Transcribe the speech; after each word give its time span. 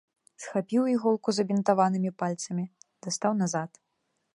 Схапіў 0.43 0.83
іголку 0.93 1.29
забінтаванымі 1.39 2.11
пальцамі, 2.25 2.65
дастаў 3.05 3.33
назад. 3.45 3.71